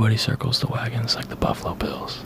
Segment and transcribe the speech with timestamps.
[0.00, 2.24] Nobody circles the wagons like the Buffalo Bills.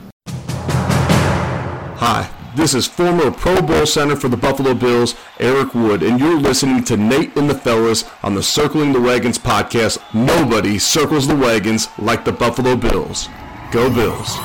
[1.98, 6.38] Hi, this is former Pro Bowl center for the Buffalo Bills, Eric Wood, and you're
[6.38, 9.98] listening to Nate and the Fellas on the Circling the Wagons podcast.
[10.14, 13.28] Nobody circles the wagons like the Buffalo Bills.
[13.72, 14.36] Go Bills.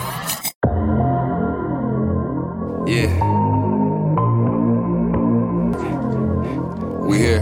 [2.89, 3.13] Yeah.
[7.05, 7.41] We here.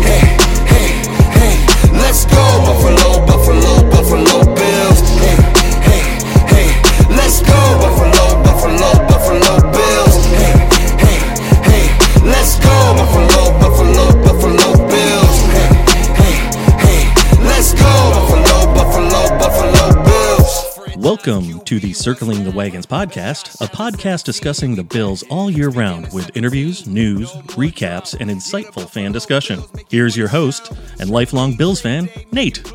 [0.00, 0.38] Hey,
[0.72, 1.02] hey,
[1.36, 2.63] hey, let's go,
[21.04, 26.10] Welcome to the Circling the Wagons podcast, a podcast discussing the Bills all year round
[26.14, 29.62] with interviews, news, recaps, and insightful fan discussion.
[29.90, 32.66] Here's your host and lifelong Bills fan, Nate.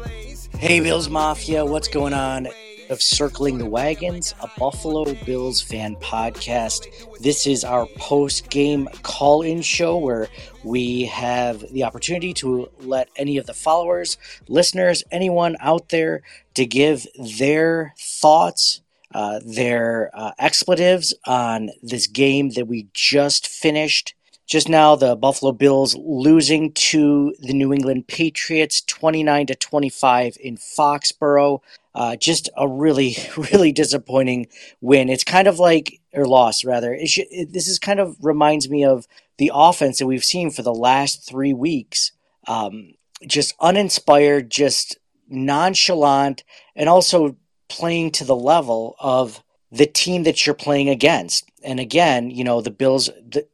[0.60, 2.50] Hey, Bills Mafia, what's going on?
[2.90, 6.88] Of Circling the Wagons, a Buffalo Bills fan podcast.
[7.20, 10.28] This is our post game call in show where
[10.64, 16.24] we have the opportunity to let any of the followers, listeners, anyone out there
[16.56, 17.06] to give
[17.38, 18.82] their thoughts,
[19.14, 24.16] uh, their uh, expletives on this game that we just finished.
[24.50, 30.58] Just now, the Buffalo Bills losing to the New England Patriots 29 to 25 in
[30.58, 31.62] Foxborough.
[31.94, 33.16] Uh, just a really,
[33.54, 34.48] really disappointing
[34.82, 35.08] win.
[35.08, 36.92] It's kind of like, or loss rather.
[36.96, 40.50] It should, it, this is kind of reminds me of the offense that we've seen
[40.50, 42.12] for the last three weeks.
[42.48, 42.96] Um,
[43.28, 46.44] just uninspired, just nonchalant,
[46.76, 51.48] and also playing to the level of the team that you're playing against.
[51.64, 53.46] And again, you know, the Bills, the,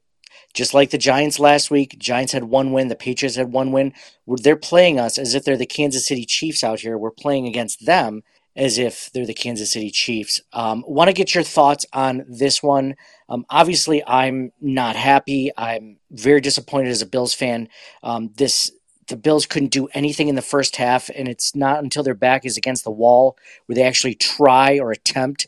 [0.56, 3.94] just like the Giants last week, Giants had one win, the Patriots had one win.
[4.26, 6.98] They're playing us as if they're the Kansas City Chiefs out here.
[6.98, 8.24] We're playing against them
[8.56, 10.42] as if they're the Kansas City Chiefs.
[10.54, 12.96] Um, Want to get your thoughts on this one?
[13.28, 15.52] Um, obviously, I'm not happy.
[15.58, 17.68] I'm very disappointed as a Bills fan.
[18.02, 18.72] Um, this
[19.08, 22.46] the Bills couldn't do anything in the first half, and it's not until their back
[22.46, 25.48] is against the wall where they actually try or attempt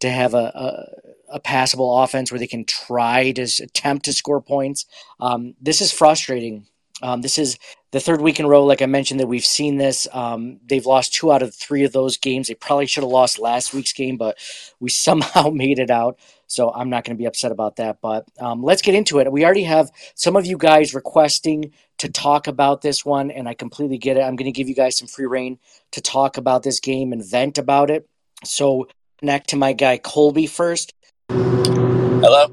[0.00, 4.40] to have a, a, a passable offense where they can try to attempt to score
[4.40, 4.86] points.
[5.20, 6.66] Um, this is frustrating.
[7.02, 7.58] Um, this is
[7.90, 10.06] the third week in a row, like I mentioned, that we've seen this.
[10.12, 12.48] Um, they've lost two out of three of those games.
[12.48, 14.36] They probably should have lost last week's game, but
[14.80, 16.18] we somehow made it out.
[16.46, 17.98] So I'm not going to be upset about that.
[18.00, 19.30] But um, let's get into it.
[19.30, 23.54] We already have some of you guys requesting to talk about this one, and I
[23.54, 24.22] completely get it.
[24.22, 25.58] I'm going to give you guys some free reign
[25.92, 28.08] to talk about this game and vent about it.
[28.44, 28.88] So
[29.18, 30.94] connect to my guy Colby first.
[31.30, 32.48] Hello.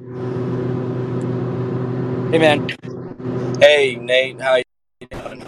[2.30, 2.68] Hey, man.
[3.62, 4.42] Hey, Nate.
[4.42, 4.64] How you
[5.10, 5.46] doing?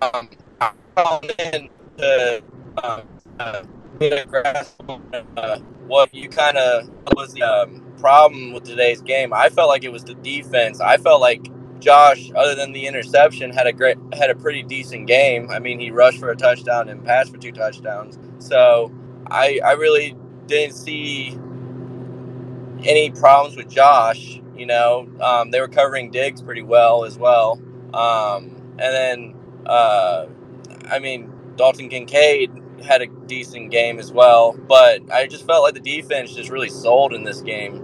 [0.00, 0.30] Um,
[0.60, 2.42] I'm calling in to
[2.82, 3.02] um,
[3.38, 3.62] uh,
[3.98, 5.02] get a grasp on
[5.36, 9.34] uh, what you kind of was the um, problem with today's game.
[9.34, 10.80] I felt like it was the defense.
[10.80, 15.06] I felt like Josh, other than the interception, had a great, had a pretty decent
[15.06, 15.50] game.
[15.50, 18.18] I mean, he rushed for a touchdown and passed for two touchdowns.
[18.38, 18.90] So
[19.26, 21.38] I, I really didn't see
[22.84, 24.40] any problems with Josh.
[24.56, 27.60] You know, um, they were covering Diggs pretty well as well.
[27.94, 29.34] Um, and then,
[29.66, 30.26] uh,
[30.90, 32.50] I mean, Dalton Kincaid
[32.84, 34.52] had a decent game as well.
[34.52, 37.76] But I just felt like the defense just really sold in this game,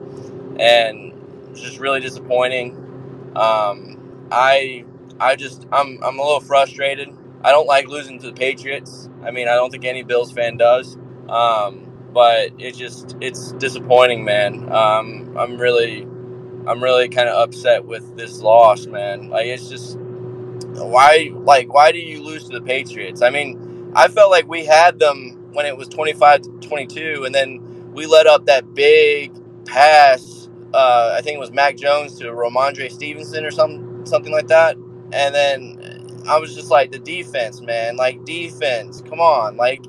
[0.58, 3.32] and it was just really disappointing.
[3.36, 4.84] Um, I,
[5.20, 7.08] I just, I'm, I'm a little frustrated.
[7.42, 9.08] I don't like losing to the Patriots.
[9.22, 10.96] I mean, I don't think any Bills fan does.
[11.28, 11.85] Um,
[12.16, 14.72] but it just it's disappointing, man.
[14.72, 16.04] Um, I'm really
[16.66, 19.28] I'm really kind of upset with this loss, man.
[19.28, 23.20] Like it's just why like why do you lose to the Patriots?
[23.20, 27.34] I mean, I felt like we had them when it was 25 to 22 and
[27.34, 29.30] then we let up that big
[29.66, 34.48] pass uh, I think it was Mac Jones to Rhamondre Stevenson or something something like
[34.48, 34.76] that.
[35.12, 37.96] And then I was just like the defense, man.
[37.96, 39.02] Like defense.
[39.02, 39.58] Come on.
[39.58, 39.84] Like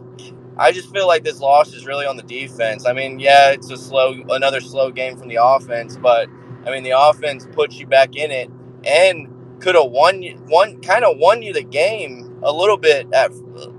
[0.60, 2.86] I just feel like this loss is really on the defense.
[2.86, 6.30] I mean, yeah, it's a slow, another slow game from the offense, but
[6.66, 8.50] I mean, the offense puts you back in it
[8.84, 9.28] and
[9.60, 13.32] could have won you, one kind of won you the game a little bit at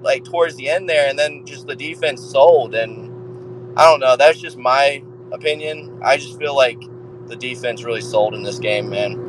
[0.02, 2.74] like towards the end there, and then just the defense sold.
[2.74, 5.02] And I don't know, that's just my
[5.32, 6.00] opinion.
[6.02, 6.80] I just feel like
[7.26, 9.24] the defense really sold in this game, man.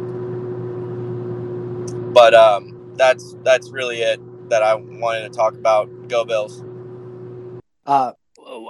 [2.14, 4.20] But um, that's that's really it
[4.50, 6.08] that I wanted to talk about.
[6.08, 6.64] Go Bills.
[7.90, 8.14] Uh,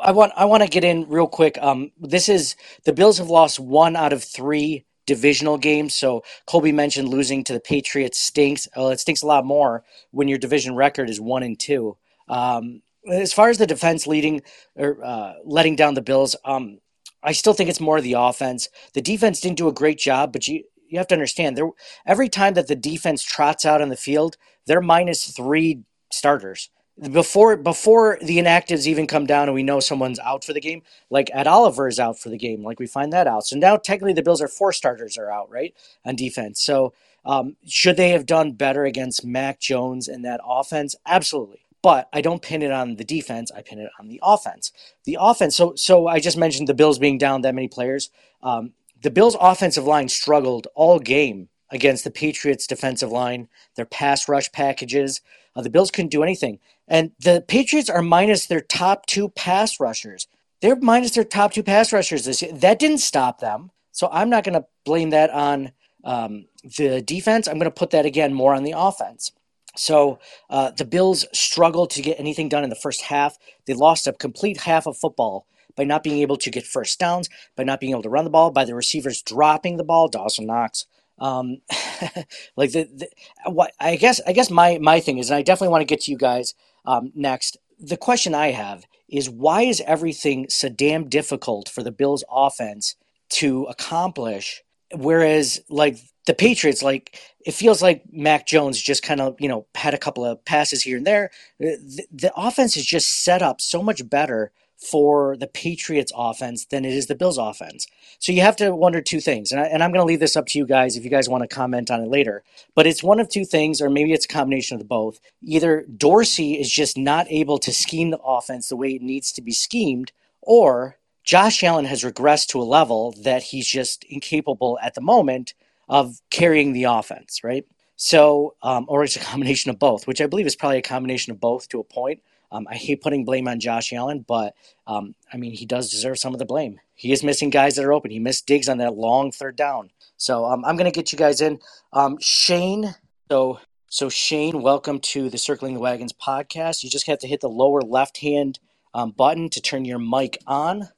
[0.01, 1.57] I want I want to get in real quick.
[1.61, 2.55] Um, this is
[2.85, 5.93] the Bills have lost one out of three divisional games.
[5.93, 8.69] So Colby mentioned losing to the Patriots stinks.
[8.77, 11.97] Well, it stinks a lot more when your division record is one and two.
[12.29, 12.81] Um,
[13.11, 14.41] as far as the defense leading
[14.77, 16.79] or uh, letting down the Bills, um,
[17.21, 18.69] I still think it's more of the offense.
[18.93, 21.69] The defense didn't do a great job, but you you have to understand there
[22.05, 26.69] every time that the defense trots out on the field, they're minus three starters
[27.11, 30.81] before before the inactives even come down and we know someone's out for the game.
[31.09, 32.63] Like Ed Oliver is out for the game.
[32.63, 33.45] Like we find that out.
[33.45, 35.73] So now technically the Bills are four starters are out right
[36.05, 36.61] on defense.
[36.61, 36.93] So
[37.25, 40.95] um, should they have done better against Mac Jones and that offense?
[41.05, 41.65] Absolutely.
[41.81, 43.51] But I don't pin it on the defense.
[43.55, 44.71] I pin it on the offense.
[45.05, 45.55] The offense.
[45.55, 48.09] So, so I just mentioned the Bills being down that many players.
[48.43, 53.47] Um, the Bills' offensive line struggled all game against the Patriots' defensive line.
[53.75, 55.21] Their pass rush packages.
[55.55, 59.79] Uh, the Bills couldn't do anything, and the Patriots are minus their top two pass
[59.79, 60.27] rushers.
[60.61, 62.51] They're minus their top two pass rushers this year.
[62.51, 63.71] That didn't stop them.
[63.91, 65.71] So I'm not going to blame that on
[66.03, 66.45] um,
[66.77, 67.47] the defense.
[67.47, 69.31] I'm going to put that again more on the offense.
[69.75, 70.19] So
[70.49, 73.37] uh, the Bills struggled to get anything done in the first half.
[73.65, 75.45] They lost a complete half of football
[75.75, 78.31] by not being able to get first downs, by not being able to run the
[78.31, 80.07] ball, by the receivers dropping the ball.
[80.07, 80.85] Dawson Knox.
[81.19, 81.61] Um,
[82.55, 85.81] like the, the, I guess I guess my my thing is, and I definitely want
[85.81, 87.57] to get to you guys um, next.
[87.79, 92.95] The question I have is why is everything so damn difficult for the Bills offense
[93.29, 94.63] to accomplish,
[94.95, 99.65] whereas like the Patriots, like it feels like Mac Jones just kind of you know
[99.75, 101.31] had a couple of passes here and there.
[101.59, 106.85] The, the offense is just set up so much better for the Patriots offense than
[106.85, 107.85] it is the Bills offense.
[108.17, 109.51] So you have to wonder two things.
[109.51, 111.27] And, I, and I'm going to leave this up to you guys if you guys
[111.27, 112.43] want to comment on it later.
[112.75, 115.19] But it's one of two things, or maybe it's a combination of both.
[115.41, 119.41] Either Dorsey is just not able to scheme the offense the way it needs to
[119.41, 124.95] be schemed, or Josh Allen has regressed to a level that he's just incapable at
[124.95, 125.53] the moment
[125.89, 127.65] of carrying the offense, right?
[127.97, 131.31] So, um, or it's a combination of both, which I believe is probably a combination
[131.31, 132.21] of both to a point.
[132.51, 134.55] Um, I hate putting blame on Josh Allen, but
[134.87, 136.79] um, I mean, he does deserve some of the blame.
[136.95, 138.11] He is missing guys that are open.
[138.11, 139.91] He missed Diggs on that long third down.
[140.17, 141.59] So um, I'm going to get you guys in.
[141.93, 142.95] Um, Shane,
[143.29, 146.83] so so Shane, welcome to the Circling the Wagons podcast.
[146.83, 148.59] You just have to hit the lower left hand
[148.93, 150.89] um, button to turn your mic on.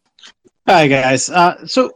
[0.67, 1.29] Hi guys.
[1.29, 1.91] Uh, so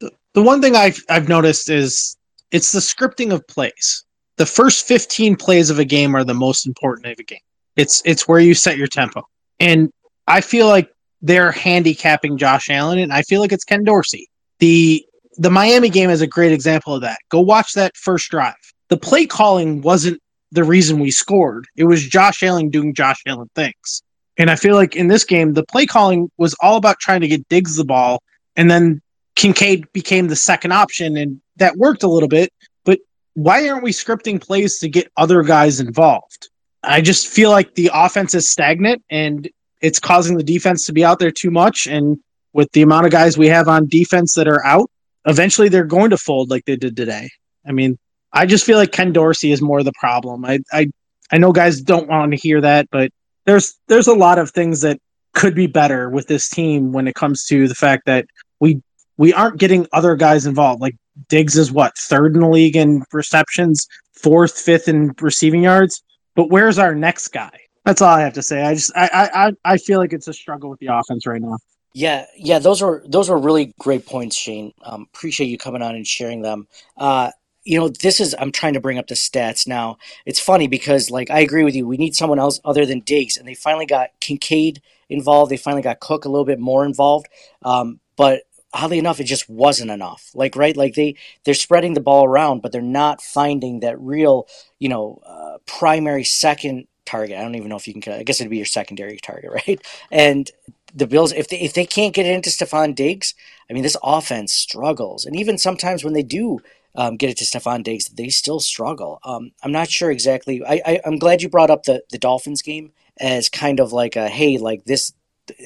[0.00, 2.16] the, the one thing I've I've noticed is
[2.50, 4.04] it's the scripting of plays.
[4.36, 7.40] The first 15 plays of a game are the most important of a game.
[7.80, 9.22] It's it's where you set your tempo.
[9.58, 9.90] And
[10.26, 10.90] I feel like
[11.22, 14.28] they're handicapping Josh Allen, and I feel like it's Ken Dorsey.
[14.58, 15.02] The
[15.38, 17.18] the Miami game is a great example of that.
[17.30, 18.54] Go watch that first drive.
[18.88, 20.20] The play calling wasn't
[20.52, 21.66] the reason we scored.
[21.74, 24.02] It was Josh Allen doing Josh Allen things.
[24.36, 27.28] And I feel like in this game, the play calling was all about trying to
[27.28, 28.22] get Diggs the ball,
[28.56, 29.00] and then
[29.36, 32.52] Kincaid became the second option, and that worked a little bit.
[32.84, 32.98] But
[33.32, 36.49] why aren't we scripting plays to get other guys involved?
[36.82, 39.48] I just feel like the offense is stagnant and
[39.80, 41.86] it's causing the defense to be out there too much.
[41.86, 42.18] And
[42.52, 44.90] with the amount of guys we have on defense that are out,
[45.26, 47.30] eventually they're going to fold like they did today.
[47.66, 47.98] I mean,
[48.32, 50.44] I just feel like Ken Dorsey is more of the problem.
[50.44, 50.90] I I
[51.30, 53.10] I know guys don't want to hear that, but
[53.44, 54.98] there's there's a lot of things that
[55.34, 58.26] could be better with this team when it comes to the fact that
[58.58, 58.80] we
[59.16, 60.80] we aren't getting other guys involved.
[60.80, 60.96] Like
[61.28, 66.02] Diggs is what third in the league in receptions, fourth, fifth in receiving yards.
[66.34, 67.58] But where's our next guy?
[67.84, 68.62] That's all I have to say.
[68.62, 71.56] I just I I I feel like it's a struggle with the offense right now.
[71.92, 74.72] Yeah, yeah, those are those are really great points, Shane.
[74.82, 76.68] Um, appreciate you coming on and sharing them.
[76.96, 77.30] Uh,
[77.64, 79.98] you know, this is I'm trying to bring up the stats now.
[80.24, 81.86] It's funny because like I agree with you.
[81.86, 85.50] We need someone else other than Diggs, and they finally got Kincaid involved.
[85.50, 87.26] They finally got Cook a little bit more involved.
[87.62, 90.30] Um, but oddly enough, it just wasn't enough.
[90.34, 94.46] Like right, like they they're spreading the ball around, but they're not finding that real,
[94.78, 97.38] you know, uh, primary second target.
[97.38, 98.12] I don't even know if you can.
[98.12, 99.80] I guess it'd be your secondary target, right?
[100.10, 100.50] And
[100.94, 103.34] the Bills, if they if they can't get it into Stefon Diggs,
[103.68, 105.24] I mean, this offense struggles.
[105.24, 106.60] And even sometimes when they do
[106.94, 109.20] um, get it to Stefon Diggs, they still struggle.
[109.24, 110.62] Um, I'm not sure exactly.
[110.64, 114.16] I, I I'm glad you brought up the the Dolphins game as kind of like
[114.16, 115.12] a hey, like this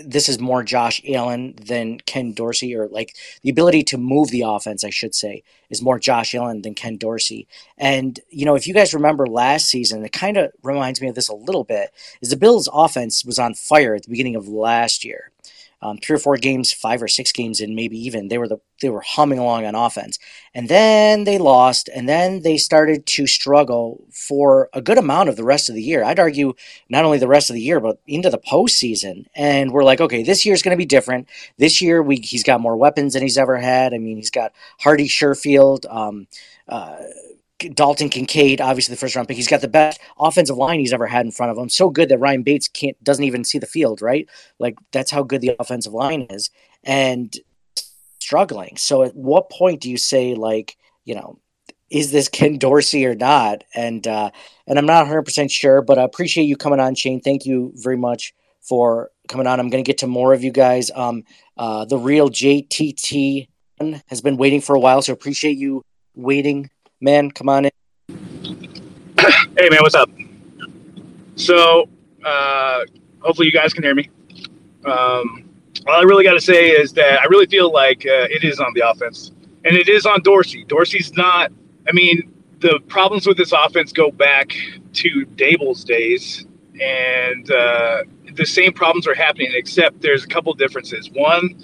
[0.04, 4.42] this is more Josh Allen than Ken Dorsey, or like the ability to move the
[4.42, 7.46] offense, I should say, is more Josh Allen than Ken Dorsey.
[7.78, 11.14] And, you know, if you guys remember last season, it kind of reminds me of
[11.14, 14.48] this a little bit, is the Bills' offense was on fire at the beginning of
[14.48, 15.30] last year
[15.84, 18.56] um, three or four games, five or six games and maybe even they were the
[18.80, 20.18] they were humming along on offense,
[20.54, 25.36] and then they lost, and then they started to struggle for a good amount of
[25.36, 26.02] the rest of the year.
[26.02, 26.54] I'd argue
[26.88, 29.26] not only the rest of the year, but into the postseason.
[29.36, 31.28] And we're like, okay, this year's going to be different.
[31.58, 33.92] This year, we he's got more weapons than he's ever had.
[33.92, 35.84] I mean, he's got Harty Sherfield.
[35.94, 36.26] Um,
[36.66, 36.96] uh,
[37.72, 39.36] Dalton Kincaid, obviously the first round pick.
[39.36, 41.68] He's got the best offensive line he's ever had in front of him.
[41.68, 44.28] So good that Ryan Bates can't doesn't even see the field, right?
[44.58, 46.50] Like that's how good the offensive line is.
[46.82, 47.34] And
[48.20, 48.76] struggling.
[48.76, 51.38] So at what point do you say like, you know,
[51.90, 53.64] is this Ken Dorsey or not?
[53.74, 54.30] And uh
[54.66, 57.20] and I'm not 100 percent sure, but I appreciate you coming on, Shane.
[57.20, 59.60] Thank you very much for coming on.
[59.60, 60.90] I'm going to get to more of you guys.
[60.94, 61.24] Um,
[61.56, 63.48] uh, the real JTT
[64.08, 65.82] has been waiting for a while, so appreciate you
[66.14, 66.70] waiting,
[67.04, 67.30] man.
[67.30, 67.70] Come on in.
[69.56, 70.10] Hey man, what's up?
[71.36, 71.88] So,
[72.24, 72.80] uh,
[73.20, 74.10] hopefully you guys can hear me.
[74.84, 75.48] Um,
[75.86, 78.58] all I really got to say is that I really feel like uh, it is
[78.58, 79.30] on the offense,
[79.64, 80.64] and it is on Dorsey.
[80.64, 81.52] Dorsey's not.
[81.88, 84.54] I mean, the problems with this offense go back
[84.94, 86.46] to Daboll's days,
[86.80, 88.02] and uh,
[88.34, 91.08] the same problems are happening, except there's a couple differences.
[91.12, 91.54] One,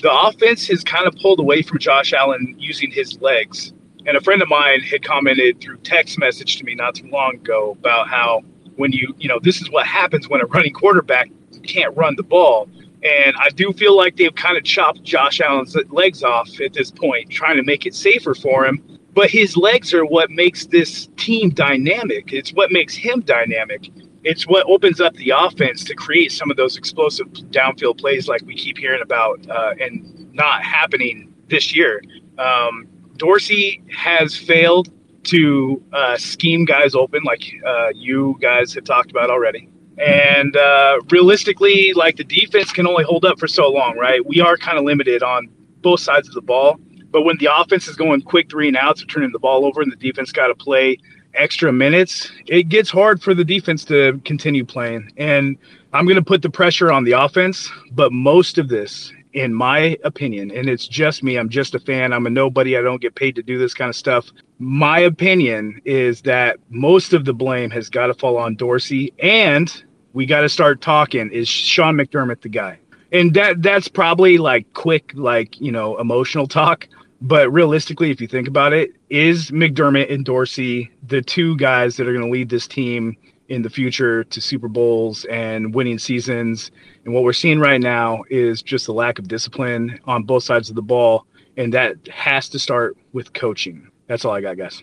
[0.00, 3.74] the offense has kind of pulled away from Josh Allen using his legs.
[4.06, 7.36] And a friend of mine had commented through text message to me not too long
[7.36, 8.42] ago about how
[8.76, 11.30] when you, you know, this is what happens when a running quarterback
[11.62, 12.68] can't run the ball.
[13.02, 16.90] And I do feel like they've kind of chopped Josh Allen's legs off at this
[16.90, 18.82] point, trying to make it safer for him.
[19.12, 22.32] But his legs are what makes this team dynamic.
[22.32, 23.90] It's what makes him dynamic.
[24.24, 28.42] It's what opens up the offense to create some of those explosive downfield plays like
[28.46, 32.02] we keep hearing about uh, and not happening this year.
[32.38, 34.90] Um, Dorsey has failed
[35.24, 39.68] to uh, scheme guys open, like uh, you guys have talked about already.
[39.98, 44.24] And uh, realistically, like the defense can only hold up for so long, right?
[44.24, 45.48] We are kind of limited on
[45.80, 46.78] both sides of the ball.
[47.10, 49.80] But when the offense is going quick three and outs or turning the ball over,
[49.80, 50.98] and the defense got to play
[51.34, 55.12] extra minutes, it gets hard for the defense to continue playing.
[55.16, 55.56] And
[55.92, 59.98] I'm going to put the pressure on the offense, but most of this in my
[60.04, 63.16] opinion, and it's just me, I'm just a fan, I'm a nobody, I don't get
[63.16, 64.30] paid to do this kind of stuff.
[64.60, 69.84] My opinion is that most of the blame has got to fall on Dorsey, and
[70.12, 71.30] we got to start talking.
[71.32, 72.78] Is Sean McDermott the guy?
[73.12, 76.88] And that that's probably like quick, like you know, emotional talk.
[77.20, 82.06] But realistically, if you think about it, is McDermott and Dorsey the two guys that
[82.06, 83.16] are going to lead this team
[83.48, 86.70] in the future to Super Bowls and winning seasons.
[87.04, 90.70] And what we're seeing right now is just a lack of discipline on both sides
[90.70, 91.26] of the ball.
[91.56, 93.88] And that has to start with coaching.
[94.06, 94.82] That's all I got, guys.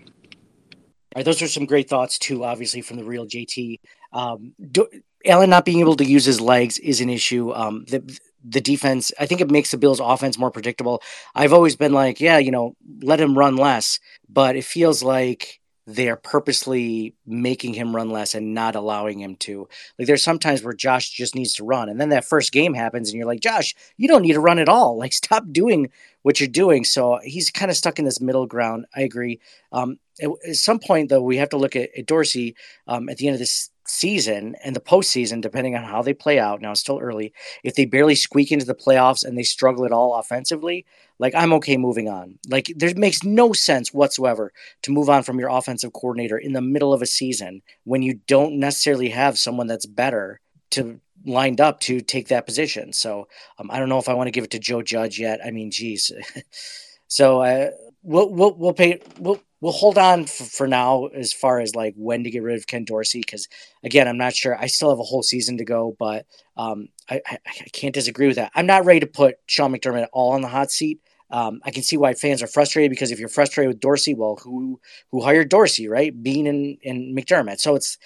[1.13, 3.79] All right, those are some great thoughts too, obviously from the real JT.
[4.13, 4.87] Um, do,
[5.25, 7.53] Allen not being able to use his legs is an issue.
[7.53, 11.03] Um, the the defense, I think it makes the Bills' offense more predictable.
[11.35, 15.60] I've always been like, yeah, you know, let him run less, but it feels like
[15.87, 19.67] they're purposely making him run less and not allowing him to.
[19.97, 23.09] Like there's sometimes where Josh just needs to run, and then that first game happens,
[23.09, 24.97] and you're like, Josh, you don't need to run at all.
[24.97, 25.89] Like stop doing
[26.21, 26.83] what you're doing.
[26.83, 28.85] So he's kind of stuck in this middle ground.
[28.95, 29.39] I agree.
[29.71, 32.55] Um, at, at, some point, though, we have to look at, at Dorsey
[32.87, 36.39] um, at the end of this season and the postseason, depending on how they play
[36.39, 36.61] out.
[36.61, 37.33] Now it's still early.
[37.63, 40.85] If they barely squeak into the playoffs and they struggle at all offensively,
[41.19, 42.39] like I'm okay moving on.
[42.49, 46.61] Like there makes no sense whatsoever to move on from your offensive coordinator in the
[46.61, 50.39] middle of a season when you don't necessarily have someone that's better
[50.71, 52.93] to lined up to take that position.
[52.93, 53.27] So
[53.59, 55.39] um, I don't know if I want to give it to Joe Judge yet.
[55.45, 56.11] I mean, geez.
[57.07, 57.71] so uh,
[58.03, 61.93] we'll we'll we'll pay we'll we'll hold on for, for now as far as like
[61.95, 63.47] when to get rid of Ken Dorsey because
[63.83, 64.57] again I'm not sure.
[64.57, 66.25] I still have a whole season to go, but
[66.57, 68.51] um, I, I, I can't disagree with that.
[68.55, 70.99] I'm not ready to put Sean McDermott all on the hot seat.
[71.29, 74.37] Um, I can see why fans are frustrated because if you're frustrated with Dorsey, well,
[74.43, 76.11] who who hired Dorsey, right?
[76.21, 77.59] Beane and, and McDermott.
[77.59, 77.97] So it's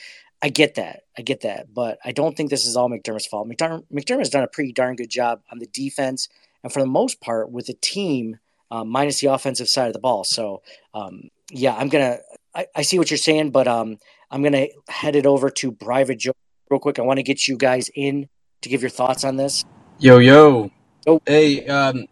[0.43, 3.49] I get that, I get that, but I don't think this is all McDermott's fault.
[3.49, 6.29] McDermott McDermott's done a pretty darn good job on the defense
[6.63, 8.37] and for the most part with the team
[8.71, 10.23] um, minus the offensive side of the ball.
[10.23, 10.61] So
[10.93, 12.19] um, yeah, I'm gonna.
[12.53, 13.97] I, I, see what you're saying, but um,
[14.31, 16.33] I'm gonna head it over to Private Joe
[16.69, 16.99] real quick.
[16.99, 18.29] I want to get you guys in
[18.61, 19.63] to give your thoughts on this.
[19.99, 20.71] Yo yo.
[21.07, 21.21] Oh.
[21.25, 22.05] Hey, um,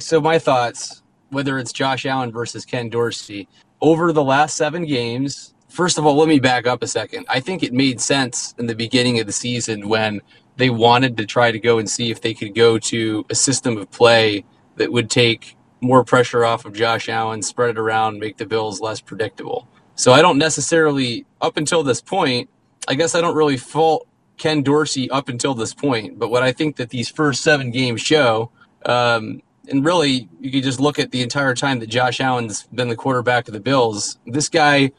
[0.00, 3.48] so my thoughts, whether it's Josh Allen versus Ken Dorsey,
[3.80, 7.26] over the last seven games, first of all, let me back up a second.
[7.28, 10.20] I think it made sense in the beginning of the season when
[10.56, 13.76] they wanted to try to go and see if they could go to a system
[13.76, 14.44] of play
[14.76, 18.80] that would take more pressure off of Josh Allen, spread it around, make the Bills
[18.80, 19.68] less predictable.
[19.96, 22.48] So I don't necessarily, up until this point,
[22.88, 26.18] I guess I don't really fault Ken Dorsey up until this point.
[26.18, 28.50] But what I think that these first seven games show
[28.86, 32.88] um, and really, you could just look at the entire time that Josh Allen's been
[32.88, 34.18] the quarterback of the Bills.
[34.26, 34.92] This guy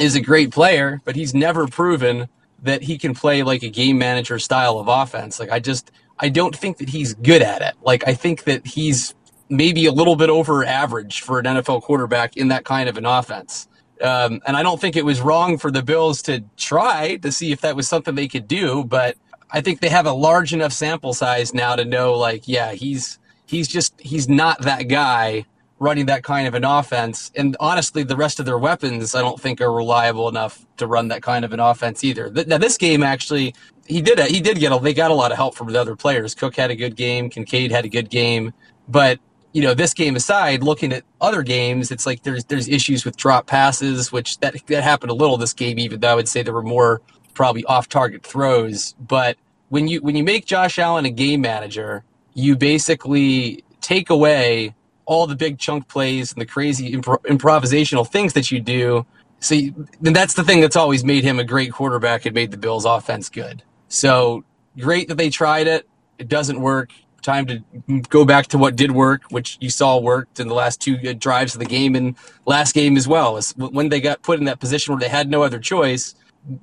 [0.00, 2.28] is a great player, but he's never proven
[2.62, 5.38] that he can play like a game manager style of offense.
[5.38, 7.74] Like I just I don't think that he's good at it.
[7.82, 9.14] Like I think that he's
[9.48, 13.06] maybe a little bit over average for an NFL quarterback in that kind of an
[13.06, 13.68] offense.
[14.02, 17.52] Um, and I don't think it was wrong for the Bills to try to see
[17.52, 19.16] if that was something they could do, but
[19.50, 23.18] I think they have a large enough sample size now to know, like, yeah, he's
[23.46, 25.46] he's just he's not that guy
[25.80, 27.30] running that kind of an offense.
[27.36, 31.08] And honestly, the rest of their weapons, I don't think are reliable enough to run
[31.08, 32.30] that kind of an offense either.
[32.30, 33.54] Now, this game actually,
[33.86, 35.96] he did he did get a, they got a lot of help from the other
[35.96, 36.34] players.
[36.34, 38.52] Cook had a good game, Kincaid had a good game,
[38.88, 39.18] but
[39.52, 43.16] you know, this game aside, looking at other games, it's like there's there's issues with
[43.16, 46.42] drop passes, which that that happened a little this game, even though I would say
[46.42, 47.00] there were more
[47.34, 48.94] probably off target throws.
[49.00, 49.36] But
[49.68, 54.74] when you when you make Josh Allen a game manager, you basically take away
[55.06, 59.06] all the big chunk plays and the crazy impro- improvisational things that you do.
[59.50, 62.58] You, and that's the thing that's always made him a great quarterback and made the
[62.58, 63.62] Bills offense good.
[63.88, 64.44] So
[64.78, 65.88] great that they tried it.
[66.18, 66.90] It doesn't work
[67.22, 67.62] time to
[68.08, 71.54] go back to what did work, which you saw worked in the last two drives
[71.54, 73.40] of the game and last game as well.
[73.56, 76.14] When they got put in that position where they had no other choice,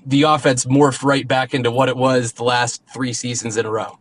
[0.05, 3.71] the offense morphed right back into what it was the last three seasons in a
[3.71, 3.99] row.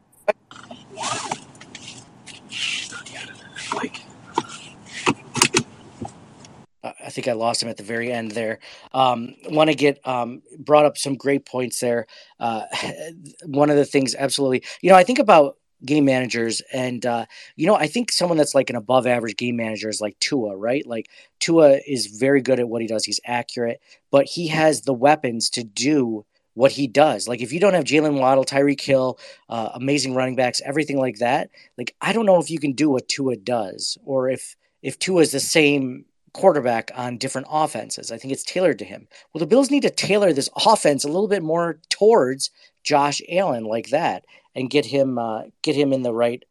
[6.82, 8.60] I think I lost him at the very end there.
[8.92, 12.06] Um, Want to get um, brought up some great points there.
[12.40, 12.62] Uh,
[13.44, 16.62] one of the things, absolutely, you know, I think about game managers.
[16.72, 17.26] And, uh,
[17.56, 20.56] you know, I think someone that's like an above average game manager is like Tua,
[20.56, 20.86] right?
[20.86, 21.08] Like
[21.40, 23.04] Tua is very good at what he does.
[23.04, 26.24] He's accurate, but he has the weapons to do
[26.54, 27.28] what he does.
[27.28, 31.18] Like if you don't have Jaylen Waddle, Tyreek Hill, uh, amazing running backs, everything like
[31.18, 34.98] that, like I don't know if you can do what Tua does or if if
[34.98, 38.10] Tua is the same quarterback on different offenses.
[38.10, 39.08] I think it's tailored to him.
[39.32, 42.50] Well, the Bills need to tailor this offense a little bit more towards
[42.82, 46.42] Josh Allen like that and get him uh, get him in the right.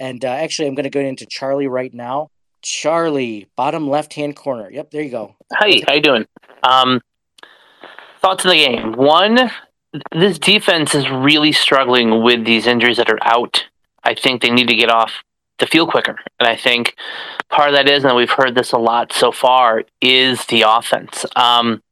[0.00, 2.30] And uh, actually, I'm going to go into Charlie right now.
[2.62, 4.70] Charlie, bottom left hand corner.
[4.70, 5.36] Yep, there you go.
[5.60, 6.26] Hey, how you doing?
[6.62, 7.00] Um,
[8.20, 8.92] thoughts on the game.
[8.92, 9.50] One,
[10.12, 13.66] this defense is really struggling with these injuries that are out.
[14.02, 15.22] I think they need to get off
[15.58, 16.96] the field quicker, and I think
[17.48, 21.24] part of that is, and we've heard this a lot so far, is the offense.
[21.36, 21.82] Um,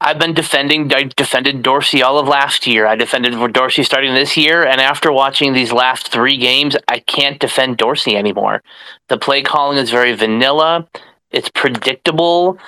[0.00, 0.92] I've been defending.
[0.92, 2.86] I defended Dorsey all of last year.
[2.86, 7.40] I defended Dorsey starting this year, and after watching these last three games, I can't
[7.40, 8.62] defend Dorsey anymore.
[9.08, 10.86] The play calling is very vanilla.
[11.32, 12.58] It's predictable.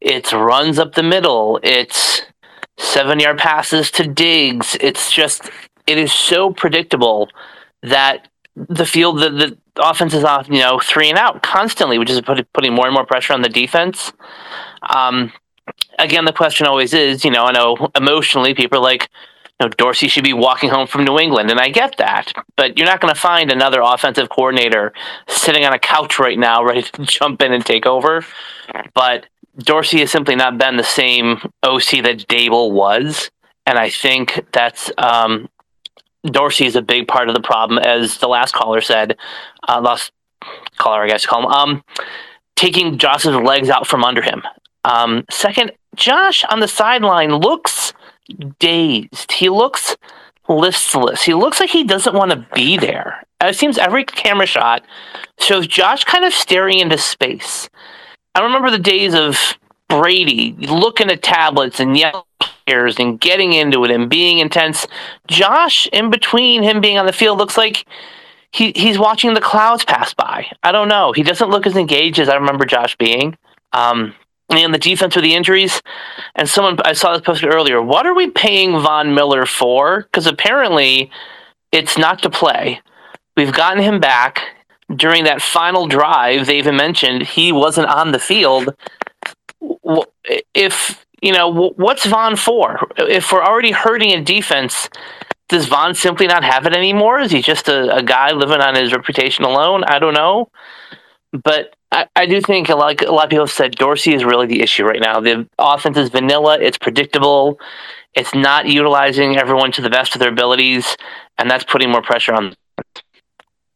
[0.00, 1.60] It's runs up the middle.
[1.62, 2.22] It's
[2.76, 4.76] seven yard passes to Diggs.
[4.80, 5.48] It's just
[5.86, 7.28] it is so predictable
[7.82, 12.10] that the field the, the offense is off you know three and out constantly, which
[12.10, 14.12] is putting more and more pressure on the defense.
[14.94, 15.32] Um,
[15.98, 19.08] again, the question always is, you know, I know emotionally people are like,
[19.60, 22.76] you know, Dorsey should be walking home from New England, and I get that, but
[22.76, 24.92] you're not going to find another offensive coordinator
[25.28, 28.24] sitting on a couch right now ready to jump in and take over.
[28.94, 29.26] But
[29.58, 33.30] Dorsey has simply not been the same OC that Daboll was,
[33.66, 35.48] and I think that's um,
[36.24, 39.16] Dorsey is a big part of the problem, as the last caller said.
[39.68, 40.10] Uh, last
[40.78, 41.46] caller, I guess, call him.
[41.46, 41.84] Um,
[42.56, 44.42] taking Josh's legs out from under him.
[44.84, 47.92] Um, second, Josh on the sideline looks
[48.58, 49.32] dazed.
[49.32, 49.96] He looks
[50.48, 51.22] listless.
[51.22, 53.22] He looks like he doesn't want to be there.
[53.40, 54.84] It seems every camera shot
[55.38, 57.68] shows Josh kind of staring into space.
[58.34, 59.38] I remember the days of
[59.88, 64.86] Brady looking at tablets and yelling players and getting into it and being intense.
[65.28, 67.86] Josh, in between him being on the field, looks like
[68.50, 70.46] he, he's watching the clouds pass by.
[70.62, 71.12] I don't know.
[71.12, 73.36] He doesn't look as engaged as I remember Josh being.
[73.72, 74.14] Um,
[74.50, 75.80] and the defense with the injuries.
[76.34, 77.80] And someone I saw this posted earlier.
[77.80, 80.02] What are we paying Von Miller for?
[80.02, 81.10] Because apparently,
[81.72, 82.80] it's not to play.
[83.36, 84.40] We've gotten him back
[84.94, 86.46] during that final drive.
[86.46, 88.74] They even mentioned he wasn't on the field.
[90.54, 92.86] If you know what's Von for?
[92.98, 94.88] If we're already hurting in defense,
[95.48, 97.20] does Von simply not have it anymore?
[97.20, 99.84] Is he just a, a guy living on his reputation alone?
[99.84, 100.50] I don't know.
[101.32, 104.24] But I, I do think a lot, a lot of people have said Dorsey is
[104.24, 105.20] really the issue right now.
[105.20, 106.58] The offense is vanilla.
[106.60, 107.60] It's predictable.
[108.14, 110.96] It's not utilizing everyone to the best of their abilities,
[111.38, 112.56] and that's putting more pressure on.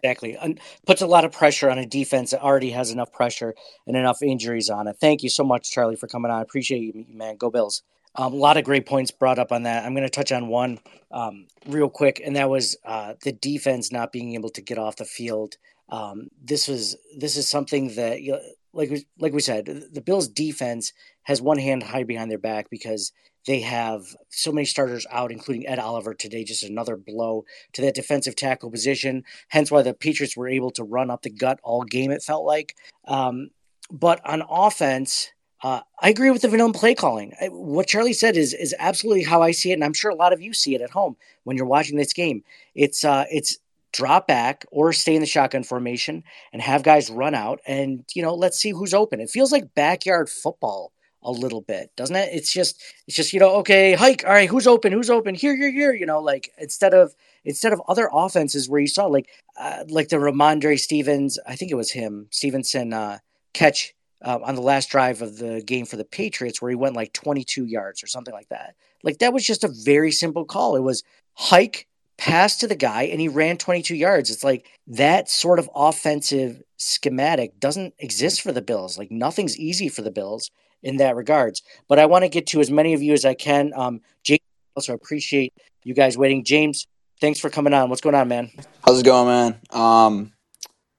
[0.02, 3.54] Exactly, and puts a lot of pressure on a defense that already has enough pressure
[3.86, 4.96] and enough injuries on it.
[5.00, 6.38] Thank you so much, Charlie, for coming on.
[6.38, 7.36] I appreciate you, man.
[7.36, 7.82] Go Bills.
[8.16, 9.84] Um, a lot of great points brought up on that.
[9.84, 10.80] I'm going to touch on one
[11.12, 14.96] um, real quick, and that was uh, the defense not being able to get off
[14.96, 15.56] the field
[15.88, 18.40] um, this was this is something that you know,
[18.72, 23.12] like like we said, the Bills' defense has one hand high behind their back because
[23.46, 26.44] they have so many starters out, including Ed Oliver today.
[26.44, 29.24] Just another blow to that defensive tackle position.
[29.48, 32.10] Hence why the Patriots were able to run up the gut all game.
[32.10, 33.50] It felt like, um,
[33.90, 37.34] but on offense, Uh, I agree with the vanilla play calling.
[37.50, 40.32] What Charlie said is is absolutely how I see it, and I'm sure a lot
[40.32, 42.44] of you see it at home when you're watching this game.
[42.74, 43.58] It's uh, it's
[43.92, 48.22] drop back or stay in the shotgun formation and have guys run out, and you
[48.22, 49.20] know, let's see who's open.
[49.20, 52.30] It feels like backyard football a little bit, doesn't it?
[52.32, 54.24] It's just it's just you know, okay, hike.
[54.24, 54.92] All right, who's open?
[54.92, 55.34] Who's open?
[55.34, 55.92] Here, here, here.
[55.92, 60.08] You know, like instead of instead of other offenses where you saw like uh, like
[60.08, 63.18] the Rhamondre Stevens, I think it was him, Stevenson uh,
[63.52, 66.96] catch uh, on the last drive of the game for the Patriots where he went
[66.96, 68.74] like 22 yards or something like that.
[69.02, 70.76] Like that was just a very simple call.
[70.76, 71.02] It was
[71.34, 71.86] hike,
[72.18, 74.30] pass to the guy, and he ran 22 yards.
[74.30, 78.98] It's like that sort of offensive schematic doesn't exist for the Bills.
[78.98, 80.50] Like nothing's easy for the Bills
[80.82, 81.62] in that regards.
[81.88, 83.72] But I want to get to as many of you as I can.
[83.74, 84.40] Um, James,
[84.76, 85.54] also appreciate
[85.84, 86.44] you guys waiting.
[86.44, 86.86] James,
[87.20, 87.88] thanks for coming on.
[87.88, 88.50] What's going on, man?
[88.84, 89.60] How's it going, man?
[89.70, 90.32] Um,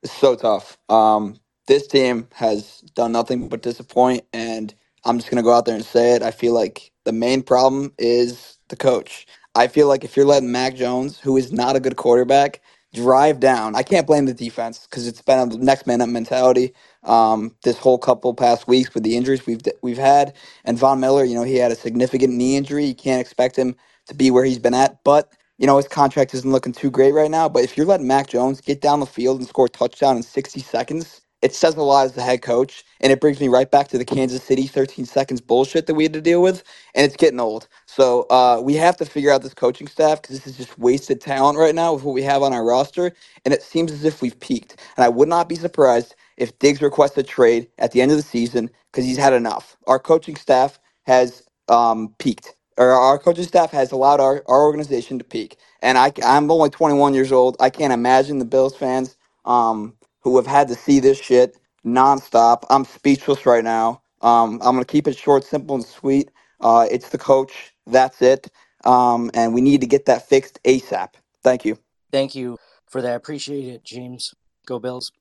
[0.02, 0.78] it's so tough.
[0.90, 4.74] Um, this team has done nothing but disappoint, and
[5.06, 6.24] I'm just gonna go out there and say it.
[6.24, 9.28] I feel like the main problem is the coach.
[9.56, 12.62] I feel like if you're letting Mac Jones, who is not a good quarterback,
[12.94, 16.74] drive down, I can't blame the defense because it's been a next man up mentality.
[17.04, 20.36] Um, this whole couple past weeks with the injuries we've we've had,
[20.66, 22.86] and Von Miller, you know, he had a significant knee injury.
[22.86, 23.76] You can't expect him
[24.08, 27.14] to be where he's been at, but you know, his contract isn't looking too great
[27.14, 27.50] right now.
[27.50, 30.24] But if you're letting Mac Jones get down the field and score a touchdown in
[30.24, 33.72] 60 seconds, it says a lot as the head coach, and it brings me right
[33.72, 36.64] back to the Kansas City 13 seconds bullshit that we had to deal with,
[36.96, 37.68] and it's getting old.
[37.88, 41.22] So uh, we have to figure out this coaching staff because this is just wasted
[41.22, 43.14] talent right now with what we have on our roster,
[43.46, 44.78] and it seems as if we've peaked.
[44.98, 48.18] And I would not be surprised if Diggs requests a trade at the end of
[48.18, 49.78] the season because he's had enough.
[49.88, 52.56] Our coaching staff has um, peaked.
[52.78, 55.58] Or our coaching staff has allowed our, our organization to peak.
[55.82, 57.58] And I, I'm only 21 years old.
[57.60, 62.64] I can't imagine the Bills fans um, who have had to see this shit nonstop.
[62.70, 64.02] I'm speechless right now.
[64.22, 66.30] Um, I'm going to keep it short, simple, and sweet.
[66.60, 67.74] Uh, it's the coach.
[67.88, 68.48] That's it.
[68.86, 71.10] Um, and we need to get that fixed ASAP.
[71.44, 71.78] Thank you.
[72.12, 73.12] Thank you for that.
[73.12, 74.34] I appreciate it, James.
[74.66, 75.12] Go Bills.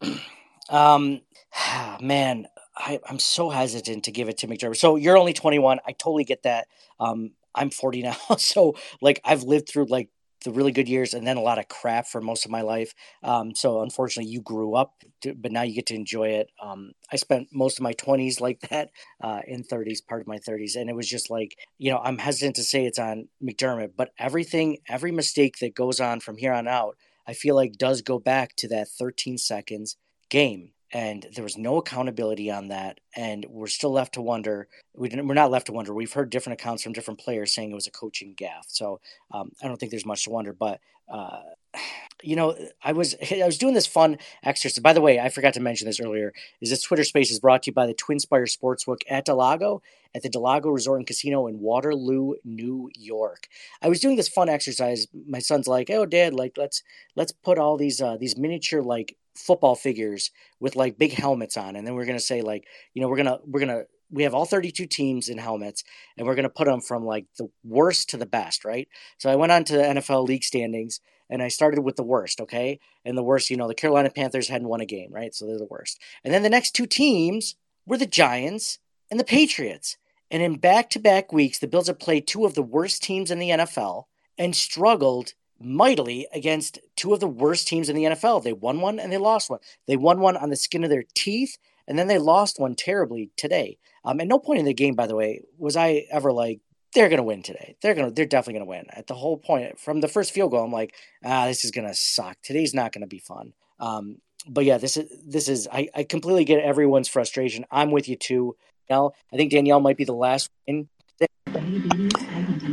[0.70, 1.20] um,
[2.00, 4.76] man, I, I'm so hesitant to give it to McDermott.
[4.76, 5.80] So you're only 21.
[5.86, 6.66] I totally get that.
[6.98, 10.08] Um, I'm 40 now, so like I've lived through like
[10.44, 12.94] the really good years and then a lot of crap for most of my life.
[13.22, 16.50] Um, so unfortunately, you grew up, to, but now you get to enjoy it.
[16.62, 18.90] Um, I spent most of my 20s like that
[19.22, 22.18] uh, in 30s, part of my 30s, and it was just like you know I'm
[22.18, 26.52] hesitant to say it's on McDermott, but everything, every mistake that goes on from here
[26.52, 29.96] on out, I feel like does go back to that 13 seconds
[30.28, 35.10] game and there was no accountability on that and we're still left to wonder we
[35.10, 35.92] we're not left to wonder.
[35.92, 38.68] We've heard different accounts from different players saying it was a coaching gaffe.
[38.68, 39.00] So
[39.32, 40.80] um, i don't think there's much to wonder but
[41.12, 41.40] uh,
[42.22, 44.80] you know i was i was doing this fun exercise.
[44.80, 47.64] By the way i forgot to mention this earlier is this twitter space is brought
[47.64, 49.82] to you by the twinspire sportsbook at del Lago
[50.14, 53.48] at the del Lago resort and casino in waterloo new york.
[53.82, 55.08] I was doing this fun exercise.
[55.26, 56.84] My son's like oh dad like let's
[57.16, 61.76] let's put all these uh, these miniature like football figures with like big helmets on
[61.76, 63.86] and then we're going to say like you know we're going to we're going to
[64.10, 65.82] we have all 32 teams in helmets
[66.16, 68.88] and we're going to put them from like the worst to the best right?
[69.18, 72.40] So i went on to the nfl league standings and i started with the worst
[72.40, 72.78] okay?
[73.04, 75.34] And the worst you know the carolina panthers hadn't won a game right?
[75.34, 76.00] So they're the worst.
[76.22, 78.78] And then the next two teams were the giants
[79.10, 79.96] and the patriots.
[80.30, 83.50] And in back-to-back weeks the bills have played two of the worst teams in the
[83.50, 84.04] nfl
[84.38, 88.42] and struggled mightily against two of the worst teams in the NFL.
[88.42, 89.60] They won one and they lost one.
[89.86, 93.30] They won one on the skin of their teeth, and then they lost one terribly
[93.36, 93.78] today.
[94.04, 96.60] Um, at no point in the game, by the way, was I ever like,
[96.94, 97.76] they're gonna win today.
[97.82, 98.86] They're gonna, they're definitely gonna win.
[98.90, 101.94] At the whole point, from the first field goal, I'm like, ah, this is gonna
[101.94, 102.36] suck.
[102.42, 103.52] Today's not gonna be fun.
[103.80, 107.64] Um, but yeah, this is this is I, I completely get everyone's frustration.
[107.70, 108.56] I'm with you too.
[108.88, 110.50] Danielle, I think Danielle might be the last.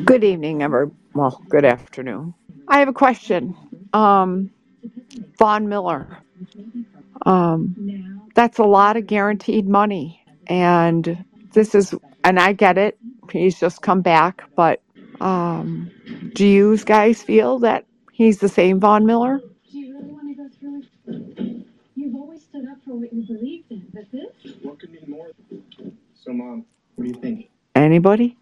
[0.06, 0.92] Good evening, ever.
[1.14, 2.34] Well, good afternoon.
[2.72, 3.58] I have a question.
[3.94, 4.52] Um,
[5.40, 6.20] Von Miller.
[7.26, 7.78] Um,
[8.36, 13.00] that's a lot of guaranteed money, and this is, and I get it.
[13.32, 14.82] He's just come back, but
[15.22, 15.92] um,
[16.36, 19.42] do you guys feel that he's the same Von Miller?
[19.72, 21.66] Do you really want it does really.
[21.96, 25.28] You've always stood up for what you believed in but this what can be more
[26.16, 28.41] so mom what do You've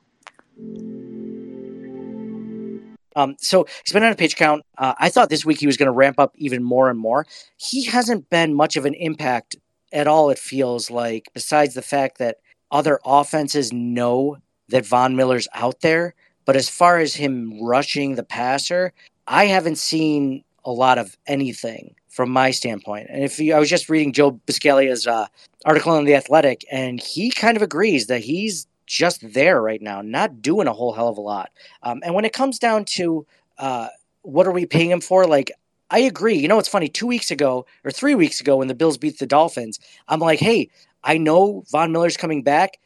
[3.20, 4.64] Um, so he's been on a pitch count.
[4.78, 7.26] Uh, I thought this week he was going to ramp up even more and more.
[7.58, 9.58] He hasn't been much of an impact
[9.92, 12.38] at all, it feels like, besides the fact that
[12.72, 14.38] other offenses know
[14.70, 16.14] that Von Miller's out there.
[16.46, 18.94] But as far as him rushing the passer,
[19.28, 23.08] I haven't seen a lot of anything from my standpoint.
[23.10, 25.28] And if you, I was just reading Joe Buscaglia's uh,
[25.66, 30.02] article on the Athletic, and he kind of agrees that he's just there right now,
[30.02, 31.52] not doing a whole hell of a lot.
[31.84, 33.26] Um, and when it comes down to
[33.60, 33.88] uh,
[34.24, 35.52] what are we paying him for, like
[35.92, 36.36] I agree.
[36.36, 36.90] You know, it's funny.
[36.90, 40.40] Two weeks ago or three weeks ago, when the Bills beat the Dolphins, I'm like,
[40.40, 40.70] hey,
[41.04, 42.80] I know Von Miller's coming back.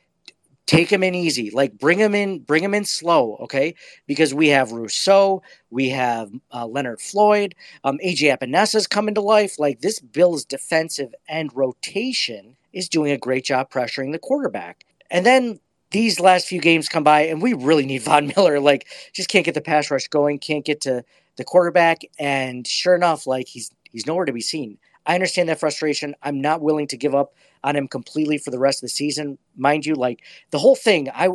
[0.66, 1.52] Take him in easy.
[1.52, 3.76] Like bring him in, bring him in slow, okay?
[4.08, 9.60] Because we have Rousseau, we have uh, Leonard Floyd, um, AJ Epenesa's coming to life.
[9.60, 14.86] Like this Bills defensive end rotation is doing a great job pressuring the quarterback.
[15.12, 15.60] And then
[15.94, 18.60] these last few games come by, and we really need Von Miller.
[18.60, 21.06] Like, just can't get the pass rush going, can't get to
[21.38, 24.78] the quarterback, and sure enough, like he's he's nowhere to be seen.
[25.06, 26.16] I understand that frustration.
[26.24, 29.38] I'm not willing to give up on him completely for the rest of the season,
[29.56, 29.96] mind you.
[29.96, 31.30] Like the whole thing, I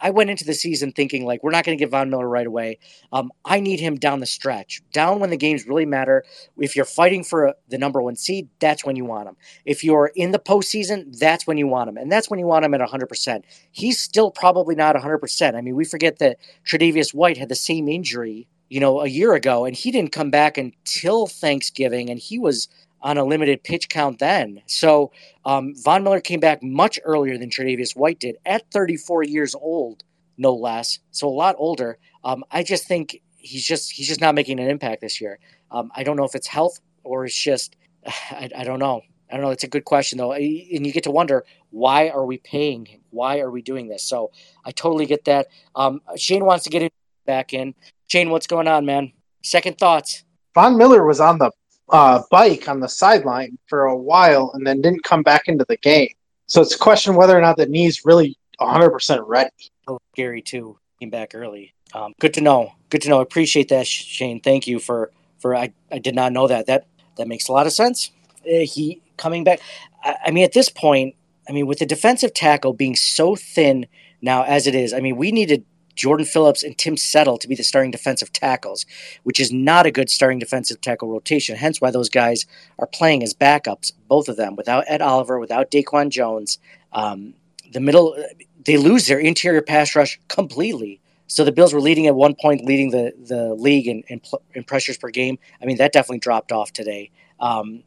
[0.00, 2.46] I, went into the season thinking like we're not going to get Von Miller right
[2.46, 2.78] away.
[3.12, 6.24] Um, I need him down the stretch, down when the games really matter.
[6.58, 9.36] If you're fighting for the number one seed, that's when you want him.
[9.64, 12.64] If you're in the postseason, that's when you want him, and that's when you want
[12.64, 13.08] him at 100.
[13.08, 15.18] percent He's still probably not 100.
[15.18, 19.06] percent I mean, we forget that Tre'Davious White had the same injury you know, a
[19.06, 22.68] year ago, and he didn't come back until Thanksgiving, and he was
[23.02, 24.62] on a limited pitch count then.
[24.66, 25.12] So
[25.44, 30.04] um, Von Miller came back much earlier than Tre'Davious White did, at 34 years old,
[30.38, 31.00] no less.
[31.10, 31.98] So a lot older.
[32.24, 35.38] Um, I just think he's just he's just not making an impact this year.
[35.70, 39.02] Um, I don't know if it's health or it's just I, I don't know.
[39.30, 39.50] I don't know.
[39.50, 43.00] It's a good question though, and you get to wonder why are we paying him?
[43.10, 44.04] Why are we doing this?
[44.04, 44.30] So
[44.64, 45.46] I totally get that.
[45.74, 46.92] Um, Shane wants to get it
[47.24, 47.74] back in.
[48.08, 49.12] Shane, what's going on, man?
[49.42, 50.24] Second thoughts.
[50.54, 51.50] Von Miller was on the
[51.92, 55.76] uh, bike on the sideline for a while and then didn't come back into the
[55.76, 56.08] game.
[56.46, 59.50] So it's a question whether or not the knee's really 100% ready.
[59.86, 61.74] Oh, Gary too came back early.
[61.94, 62.72] Um, good to know.
[62.88, 63.20] Good to know.
[63.20, 64.40] Appreciate that, Shane.
[64.40, 65.54] Thank you for for.
[65.54, 66.66] I, I did not know that.
[66.66, 68.10] That that makes a lot of sense.
[68.46, 69.60] Uh, he coming back.
[70.02, 71.16] I, I mean, at this point,
[71.48, 73.86] I mean, with the defensive tackle being so thin
[74.22, 77.54] now as it is, I mean, we needed Jordan Phillips and Tim Settle to be
[77.54, 78.86] the starting defensive tackles,
[79.22, 81.56] which is not a good starting defensive tackle rotation.
[81.56, 82.46] Hence why those guys
[82.78, 86.58] are playing as backups, both of them, without Ed Oliver, without Daquan Jones.
[86.92, 87.34] Um,
[87.72, 88.16] the middle,
[88.64, 91.00] they lose their interior pass rush completely.
[91.26, 94.20] So the Bills were leading at one point, leading the, the league in, in,
[94.54, 95.38] in pressures per game.
[95.62, 97.10] I mean, that definitely dropped off today.
[97.40, 97.84] Um,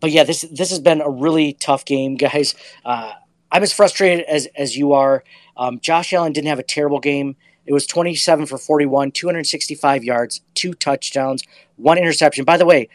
[0.00, 2.54] but yeah, this this has been a really tough game, guys.
[2.84, 3.12] Uh,
[3.50, 5.24] I'm as frustrated as as you are.
[5.56, 7.36] Um, Josh Allen didn't have a terrible game.
[7.66, 11.42] It was 27 for 41, 265 yards, two touchdowns,
[11.76, 12.46] one interception.
[12.46, 12.88] By the way,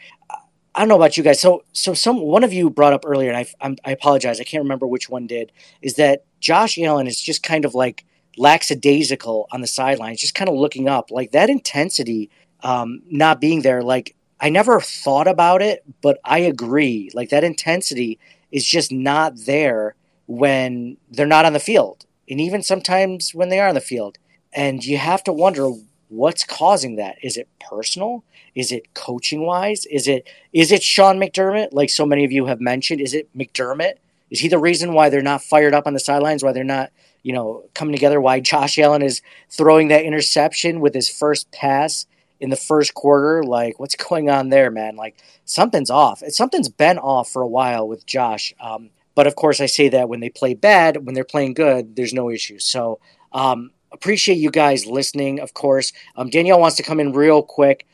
[0.74, 1.40] I don't know about you guys.
[1.40, 4.44] So, so some one of you brought up earlier, and I, I'm, I apologize, I
[4.44, 5.52] can't remember which one did.
[5.82, 8.04] Is that Josh Allen is just kind of like
[8.36, 12.30] lackadaisical on the sidelines, just kind of looking up, like that intensity
[12.64, 13.82] um, not being there.
[13.82, 17.10] Like I never thought about it, but I agree.
[17.14, 18.18] Like that intensity
[18.50, 19.94] is just not there
[20.26, 24.18] when they're not on the field and even sometimes when they are on the field.
[24.52, 25.70] And you have to wonder
[26.08, 27.16] what's causing that.
[27.22, 28.24] Is it personal?
[28.54, 29.84] Is it coaching wise?
[29.86, 33.00] Is it is it Sean McDermott, like so many of you have mentioned?
[33.00, 33.94] Is it McDermott?
[34.30, 36.42] Is he the reason why they're not fired up on the sidelines?
[36.42, 36.90] Why they're not,
[37.22, 38.20] you know, coming together?
[38.20, 42.06] Why Josh Allen is throwing that interception with his first pass
[42.40, 43.42] in the first quarter?
[43.42, 44.96] Like, what's going on there, man?
[44.96, 46.22] Like, something's off.
[46.28, 48.54] Something's been off for a while with Josh.
[48.60, 51.96] Um, but of course, I say that when they play bad, when they're playing good,
[51.96, 52.58] there's no issue.
[52.58, 53.00] So
[53.32, 55.40] um, appreciate you guys listening.
[55.40, 57.86] Of course, um, Danielle wants to come in real quick.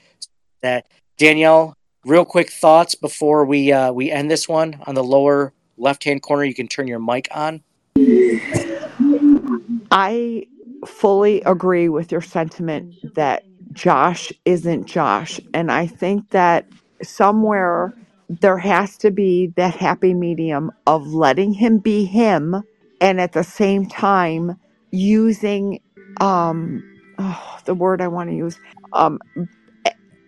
[0.62, 0.86] That
[1.18, 6.04] Danielle, real quick thoughts before we uh, we end this one on the lower left
[6.04, 6.44] hand corner.
[6.44, 7.62] You can turn your mic on.
[9.90, 10.46] I
[10.86, 16.66] fully agree with your sentiment that Josh isn't Josh, and I think that
[17.02, 17.94] somewhere
[18.30, 22.62] there has to be that happy medium of letting him be him
[23.00, 24.56] and at the same time
[24.92, 25.80] using
[26.20, 26.84] um
[27.18, 28.60] oh, the word I want to use
[28.94, 29.20] um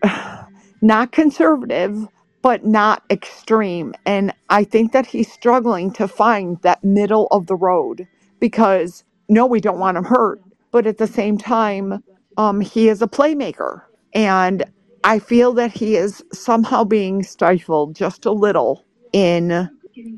[0.82, 2.08] not conservative
[2.42, 3.94] but not extreme.
[4.06, 8.08] And I think that he's struggling to find that middle of the road
[8.40, 10.40] because no we don't want him hurt
[10.72, 12.02] but at the same time
[12.38, 13.82] um he is a playmaker.
[14.14, 14.64] And
[15.04, 19.70] I feel that he is somehow being stifled just a little in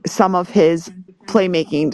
[0.06, 0.92] some of his
[1.26, 1.92] playmaking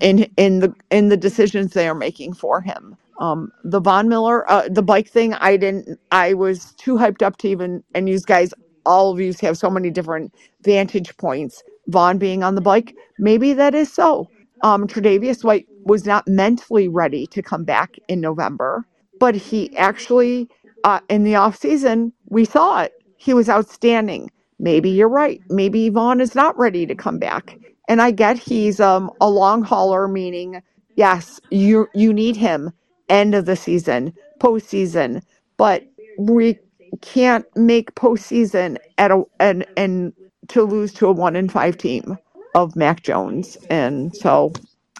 [0.00, 2.96] in in the in the decisions they are making for him.
[3.20, 5.98] Um, the Von Miller, uh, the bike thing, I didn't.
[6.12, 7.84] I was too hyped up to even.
[7.94, 8.54] And you guys,
[8.86, 11.62] all of you have so many different vantage points.
[11.88, 14.30] Von being on the bike, maybe that is so.
[14.62, 18.86] Um, Tre'Davious White was not mentally ready to come back in November,
[19.20, 20.48] but he actually
[20.84, 22.46] uh, in the off season, we
[22.84, 22.94] it.
[23.16, 24.30] He was outstanding.
[24.58, 25.42] maybe you're right.
[25.50, 27.58] Maybe Von is not ready to come back.
[27.88, 30.62] And I get he's um, a long hauler, meaning
[30.96, 32.72] yes, you you need him
[33.08, 35.22] end of the season, postseason,
[35.58, 35.84] but
[36.18, 36.58] we
[37.02, 40.14] can't make postseason at a and and
[40.48, 42.18] to lose to a one in five team
[42.54, 43.58] of Mac Jones.
[43.70, 44.52] And so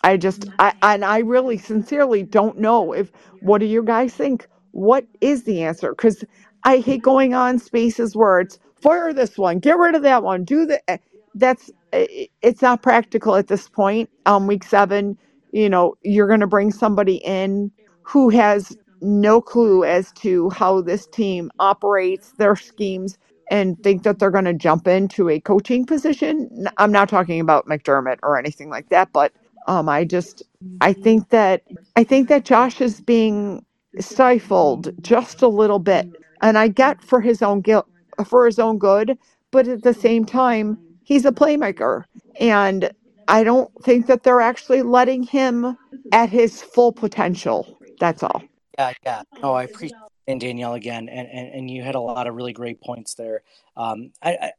[0.04, 4.48] I just I and I really sincerely don't know if what do you guys think?
[4.72, 5.90] What is the answer?
[5.92, 6.24] Because
[6.64, 10.44] I hate going on spaces where it's fire this one, get rid of that one,
[10.44, 10.80] do the.
[10.90, 10.98] eh,
[11.34, 14.10] That's eh, it's not practical at this point.
[14.26, 15.18] Um, week seven,
[15.52, 20.80] you know, you're going to bring somebody in who has no clue as to how
[20.82, 23.18] this team operates, their schemes,
[23.50, 26.68] and think that they're going to jump into a coaching position.
[26.78, 29.32] I'm not talking about McDermott or anything like that, but
[29.68, 30.42] um, I just
[30.80, 31.62] I think that
[31.96, 33.64] I think that Josh is being
[33.98, 36.08] stifled just a little bit,
[36.42, 37.86] and I get for his own guilt
[38.24, 39.18] for his own good,
[39.50, 42.04] but at the same time, he's a playmaker,
[42.38, 42.90] and
[43.28, 45.76] I don't think that they're actually letting him
[46.12, 47.78] at his full potential.
[47.98, 48.42] That's all.
[48.78, 49.22] Yeah, yeah.
[49.42, 52.52] No, I appreciate it, Danielle again, and, and and you had a lot of really
[52.52, 53.42] great points there.
[53.76, 54.52] Um, I,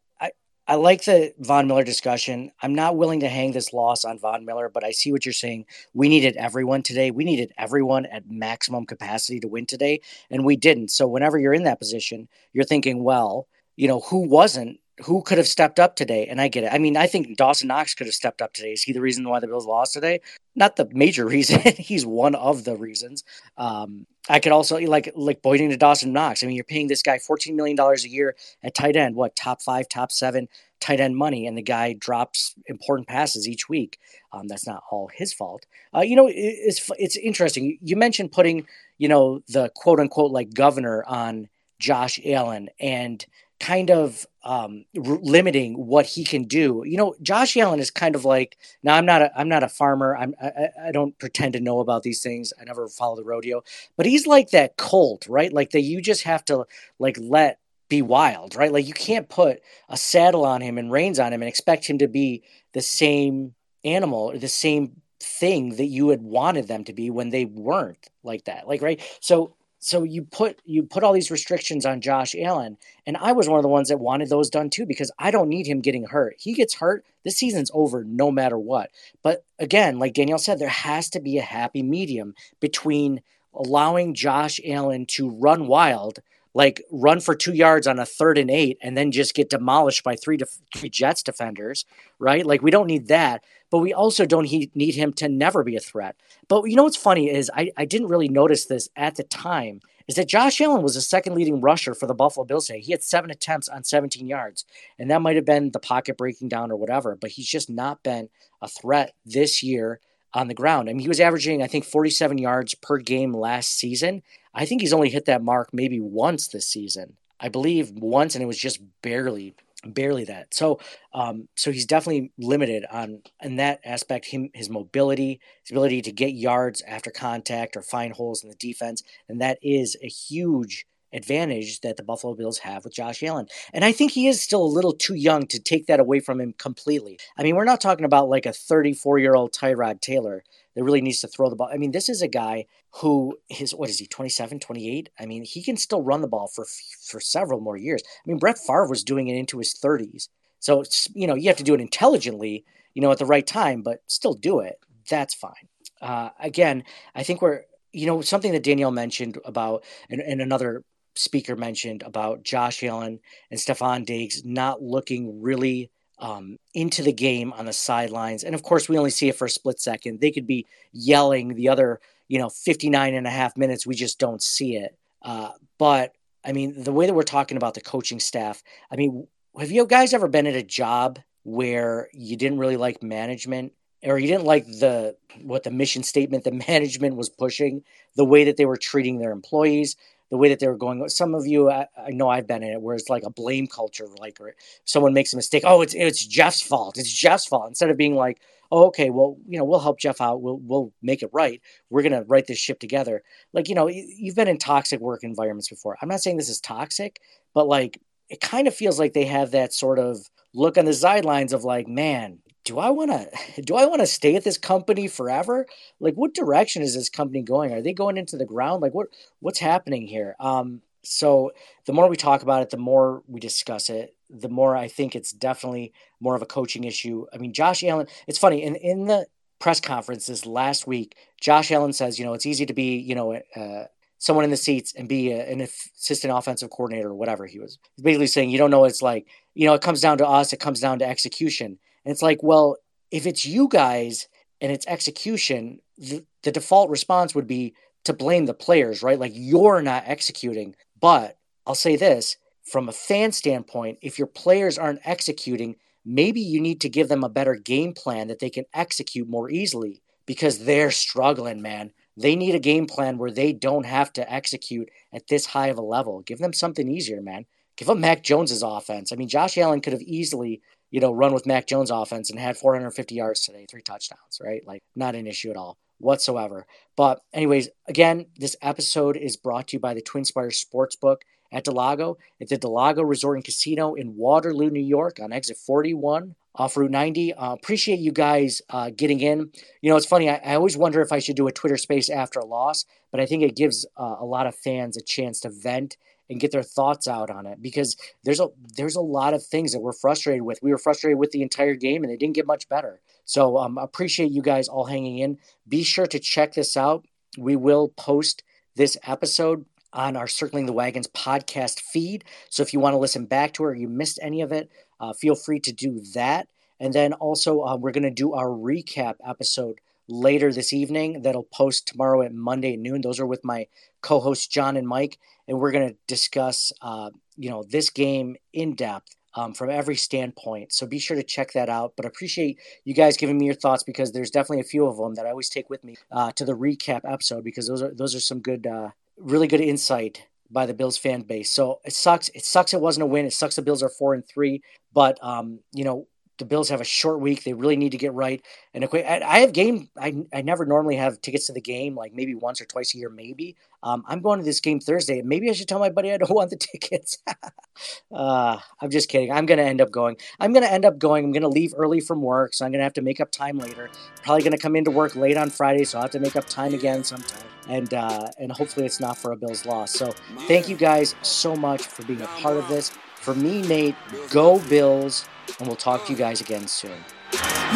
[0.72, 2.50] I like the Von Miller discussion.
[2.62, 5.34] I'm not willing to hang this loss on Von Miller, but I see what you're
[5.34, 5.66] saying.
[5.94, 7.12] We needed everyone today.
[7.12, 10.88] We needed everyone at maximum capacity to win today, and we didn't.
[10.88, 14.80] So whenever you're in that position, you're thinking, well, you know, who wasn't?
[15.04, 16.28] Who could have stepped up today?
[16.28, 16.74] And I get it.
[16.74, 18.74] I mean, I think Dawson Knox could have stepped up today.
[18.74, 20.22] Is he the reason why the Bills lost today?
[20.56, 21.60] Not the major reason.
[21.78, 23.24] He's one of the reasons.
[23.58, 26.44] Um, I could also like like pointing to Dawson Knox.
[26.44, 29.62] I mean, you're paying this guy $14 million a year at tight end, what, top
[29.62, 30.48] five, top seven
[30.80, 34.00] tight end money, and the guy drops important passes each week.
[34.34, 35.66] Um, that's not all his fault.
[35.96, 37.78] Uh, you know, it, it's it's interesting.
[37.82, 41.48] You mentioned putting, you know, the quote unquote like governor on
[41.80, 43.26] Josh Allen and
[43.62, 46.84] kind of um, r- limiting what he can do.
[46.86, 48.96] You know, Josh Allen is kind of like now.
[48.96, 50.18] I'm not a I'm not a farmer.
[50.18, 52.52] I'm I, I- don't pretend to know about these things.
[52.60, 53.64] I never follow the rodeo,
[53.96, 55.54] but he's like that colt, right?
[55.54, 56.66] Like that you just have to
[57.00, 58.72] like let be wild, right?
[58.72, 62.00] Like you can't put a saddle on him and reins on him and expect him
[62.00, 62.44] to be
[62.74, 63.54] the same
[63.86, 68.10] animal or the same thing that you had wanted them to be when they weren't
[68.24, 68.68] like that.
[68.68, 69.00] Like right?
[69.20, 73.50] So so you put you put all these restrictions on Josh Allen and I was
[73.50, 76.06] one of the ones that wanted those done too because I don't need him getting
[76.06, 76.36] hurt.
[76.38, 78.92] He gets hurt, this season's over no matter what.
[79.24, 83.22] But again, like Danielle said, there has to be a happy medium between
[83.54, 86.20] allowing Josh Allen to run wild,
[86.54, 90.04] like run for two yards on a third and eight, and then just get demolished
[90.04, 91.86] by three def- three Jets defenders,
[92.20, 92.46] right?
[92.46, 95.76] Like we don't need that, but we also don't he- need him to never be
[95.76, 96.16] a threat.
[96.48, 99.82] But you know what's funny is I, I didn't really notice this at the time.
[100.08, 102.82] Is that Josh Allen was the second leading rusher for the Buffalo Bills today?
[102.82, 104.66] He had seven attempts on 17 yards,
[105.00, 107.16] and that might have been the pocket breaking down or whatever.
[107.16, 108.28] But he's just not been
[108.62, 110.02] a threat this year
[110.34, 110.90] on the ground.
[110.90, 114.22] I mean, he was averaging, I think, 47 yards per game last season.
[114.54, 117.18] I think he's only hit that mark maybe once this season.
[117.40, 120.54] I believe once, and it was just barely, barely that.
[120.54, 120.80] So,
[121.14, 124.28] um, so he's definitely limited on in that aspect.
[124.28, 128.56] Him, his mobility, his ability to get yards after contact or find holes in the
[128.56, 133.48] defense, and that is a huge advantage that the Buffalo Bills have with Josh Allen.
[133.74, 136.40] And I think he is still a little too young to take that away from
[136.40, 137.20] him completely.
[137.38, 140.44] I mean, we're not talking about like a 34 year old Tyrod Taylor
[140.76, 141.70] that really needs to throw the ball.
[141.72, 145.10] I mean, this is a guy who his what is he 27, 28?
[145.20, 146.66] I mean, he can still run the ball for
[147.02, 148.02] for several more years.
[148.06, 150.28] I mean, Brett Favre was doing it into his 30s.
[150.60, 153.82] So, you know, you have to do it intelligently, you know, at the right time,
[153.82, 154.80] but still do it.
[155.10, 155.68] That's fine.
[156.02, 156.84] Uh, again,
[157.16, 160.84] I think we're, you know, something that Danielle mentioned about, and, and another
[161.16, 163.20] speaker mentioned about Josh Allen
[163.50, 168.44] and Stefon Diggs not looking really um, into the game on the sidelines.
[168.44, 170.22] And of course, we only see it for a split second.
[170.22, 173.88] They could be yelling the other, you know, 59 and a half minutes.
[173.88, 174.96] We just don't see it.
[175.22, 176.14] Uh, but
[176.46, 179.28] I mean, the way that we're talking about the coaching staff, I mean,
[179.60, 184.18] have you guys ever been at a job where you didn't really like management or
[184.18, 187.84] you didn't like the what the mission statement the management was pushing,
[188.16, 189.96] the way that they were treating their employees,
[190.32, 191.08] the way that they were going.
[191.10, 193.68] Some of you, I, I know I've been in it, where it's like a blame
[193.68, 194.56] culture, like or
[194.86, 195.64] someone makes a mistake.
[195.66, 196.98] Oh, it's it's Jeff's fault.
[196.98, 197.68] It's Jeff's fault.
[197.68, 200.42] Instead of being like, oh, okay, well, you know, we'll help Jeff out.
[200.42, 201.62] We'll we'll make it right.
[201.90, 203.22] We're gonna write this ship together.
[203.54, 205.98] Like you know, you- you've been in toxic work environments before.
[206.02, 207.20] I'm not saying this is toxic,
[207.54, 210.18] but like it kind of feels like they have that sort of
[210.54, 212.40] look on the sidelines of like, man,
[212.72, 215.68] do I want to do I want to stay at this company forever?
[216.00, 217.74] Like what direction is this company going?
[217.74, 218.82] Are they going into the ground?
[218.82, 219.08] Like what
[219.42, 220.36] what's happening here?
[220.40, 221.52] Um so
[221.86, 225.16] the more we talk about it, the more we discuss it, the more I think
[225.16, 225.92] it's definitely
[226.22, 227.26] more of a coaching issue.
[227.34, 229.26] I mean, Josh Allen, it's funny in in the
[229.60, 233.34] press conferences last week, Josh Allen says, you know, it's easy to be, you know,
[233.56, 233.86] uh,
[234.18, 237.80] someone in the seats and be a, an assistant offensive coordinator or whatever he was.
[238.02, 239.28] Basically saying, you don't know what it's like.
[239.56, 240.54] You know, it comes down to us.
[240.54, 241.78] It comes down to execution.
[242.06, 242.78] And it's like, well,
[243.12, 244.28] if it's you guys
[244.60, 247.74] and it's execution, the, the default response would be
[248.06, 249.20] to blame the players, right?
[249.20, 250.76] Like you're not executing.
[251.00, 255.76] But I'll say this from a fan standpoint, if your players aren't executing,
[256.06, 259.50] maybe you need to give them a better game plan that they can execute more
[259.50, 261.92] easily because they're struggling, man.
[262.18, 265.78] They need a game plan where they don't have to execute at this high of
[265.78, 266.22] a level.
[266.22, 267.46] Give them something easier, man.
[267.78, 269.12] Give them Mac Jones's offense.
[269.12, 270.62] I mean, Josh Allen could have easily,
[270.92, 274.66] you know, run with Mac Jones' offense and had 450 yards today, three touchdowns, right?
[274.68, 276.66] Like, not an issue at all whatsoever.
[276.96, 281.18] But, anyways, again, this episode is brought to you by the TwinSpires Sportsbook
[281.52, 282.18] at Del Lago.
[282.40, 286.76] At the del Lago Resort and Casino in Waterloo, New York, on exit 41 off
[286.76, 287.34] Route 90.
[287.34, 289.52] Uh, appreciate you guys uh, getting in.
[289.82, 290.30] You know, it's funny.
[290.30, 293.20] I, I, always wonder if I should do a Twitter space after a loss, but
[293.22, 295.98] I think it gives uh, a lot of fans a chance to vent
[296.32, 299.74] and get their thoughts out on it because there's a there's a lot of things
[299.74, 300.64] that we're frustrated with.
[300.64, 303.02] We were frustrated with the entire game, and it didn't get much better.
[303.26, 305.38] So um, appreciate you guys all hanging in.
[305.68, 307.06] Be sure to check this out.
[307.38, 308.44] We will post
[308.76, 312.24] this episode on our Circling the Wagons podcast feed.
[312.50, 314.72] So if you want to listen back to it or you missed any of it,
[315.02, 316.48] uh, feel free to do that.
[316.80, 321.44] And then also, uh, we're going to do our recap episode later this evening that'll
[321.44, 323.02] post tomorrow at Monday at noon.
[323.02, 323.68] Those are with my
[324.02, 325.18] co hosts, John and Mike.
[325.48, 329.16] And we're going to discuss, uh, you know, this game in depth.
[329.34, 330.74] Um, from every standpoint.
[330.74, 331.94] So be sure to check that out.
[331.96, 334.98] But I appreciate you guys giving me your thoughts because there's definitely a few of
[334.98, 337.94] them that I always take with me uh, to the recap episode because those are
[337.94, 341.50] those are some good uh, really good insight by the Bills fan base.
[341.50, 342.30] So it sucks.
[342.30, 343.26] It sucks it wasn't a win.
[343.26, 344.62] It sucks the Bills are four and three.
[344.94, 346.08] But um, you know,
[346.38, 347.44] the Bills have a short week.
[347.44, 348.44] They really need to get right.
[348.74, 349.90] And I have game.
[349.98, 352.98] I, I never normally have tickets to the game, like maybe once or twice a
[352.98, 353.56] year, maybe.
[353.84, 355.22] Um, I'm going to this game Thursday.
[355.22, 357.20] Maybe I should tell my buddy I don't want the tickets.
[358.14, 359.32] uh, I'm just kidding.
[359.32, 360.18] I'm going to end up going.
[360.40, 361.26] I'm going to end up going.
[361.26, 363.32] I'm going to leave early from work, so I'm going to have to make up
[363.32, 363.90] time later.
[364.24, 366.48] Probably going to come into work late on Friday, so I'll have to make up
[366.48, 367.48] time again sometime.
[367.68, 369.92] And uh, and hopefully it's not for a Bills loss.
[369.92, 370.12] So
[370.48, 372.92] thank you guys so much for being a part of this.
[373.22, 373.94] For me, Nate,
[374.32, 375.28] go Bills
[375.60, 376.98] and we'll talk to you guys again soon.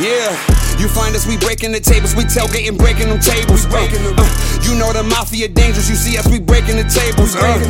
[0.02, 0.34] Yeah,
[0.82, 3.64] you find us, we breaking the tables, we tailgating, breaking them tables.
[3.66, 4.16] We breaking them.
[4.18, 4.26] Uh,
[4.66, 7.38] you know the mafia dangerous, you see us, we breaking the tables.
[7.38, 7.62] Uh,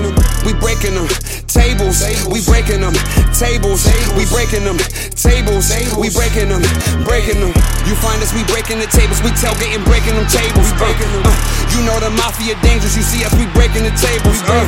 [0.48, 1.06] we breaking them
[1.52, 2.00] tables,
[2.32, 2.96] we breaking them
[3.36, 3.84] tables,
[4.16, 4.80] we breaking them
[5.12, 5.68] tables,
[6.00, 6.64] we breaking them,
[7.04, 7.52] breaking them.
[7.86, 10.74] You find us, we breaking the tables, we tailgating, breaking them tables.
[10.82, 11.34] Uh, uh,
[11.70, 14.42] you know the mafia dangerous, you see us, we breaking the tables.
[14.50, 14.66] Uh,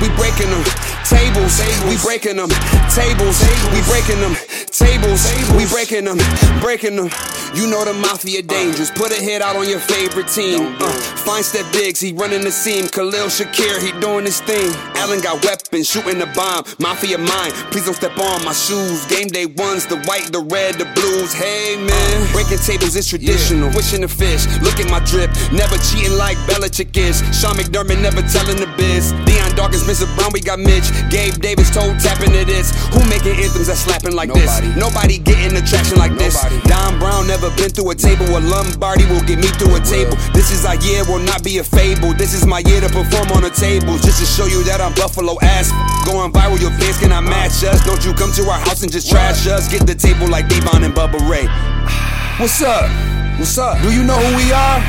[0.00, 0.64] we breaking them
[1.04, 2.48] tables, we breaking them
[2.88, 3.36] tables,
[3.68, 4.32] we breaking them
[4.72, 5.20] tables,
[5.52, 6.16] we breaking them
[6.64, 7.10] breaking them.
[7.54, 8.90] You know the mafia dangerous.
[8.90, 10.74] Put a hit out on your favorite team.
[10.80, 10.90] Uh,
[11.22, 12.88] fine Stef Diggs, he running the seam.
[12.88, 14.72] Khalil Shakir, he doing his thing.
[14.96, 16.64] Allen got weapons, shooting the bomb.
[16.80, 19.06] Mafia mine, please don't step on my shoes.
[19.06, 21.32] Game day ones, the white, the red, the blues.
[21.32, 23.70] Hey man, breaking tables is traditional.
[23.70, 25.30] Wishing the fish, look at my drip.
[25.52, 27.22] Never cheating like Belichick is.
[27.30, 29.12] Sean McDermott never telling the biz.
[29.28, 30.10] Dion Dawkins, Mr.
[30.16, 30.90] Brown, we got Mitch.
[31.08, 32.74] Gabe Davis, toe tapping to this.
[32.90, 34.72] Who making anthems that slapping like Nobody.
[34.72, 34.76] this?
[34.76, 36.34] Nobody getting attraction traction like this.
[36.64, 38.26] Don Brown never been through a table.
[38.36, 40.16] A Lombardi will get me through a table.
[40.32, 42.14] This is our year, will not be a fable.
[42.14, 44.02] This is my year to perform on the tables.
[44.02, 45.70] Just to show you that I'm Buffalo ass.
[46.06, 47.84] Going viral, your fans cannot match us.
[47.84, 49.68] Don't you come to our house and just trash us.
[49.70, 52.23] Get the table like D-Von and Bubba Ray.
[52.36, 52.90] What's up?
[53.38, 53.80] What's up?
[53.80, 54.80] Do you know who we are?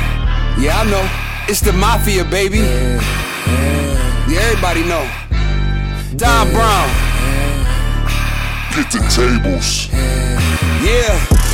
[0.58, 1.08] Yeah, I know.
[1.48, 2.58] It's the Mafia, baby.
[2.58, 4.40] Yeah, yeah.
[4.50, 5.06] everybody know.
[6.16, 6.88] Don Brown.
[8.74, 9.86] Get the tables.
[10.82, 11.35] Yeah,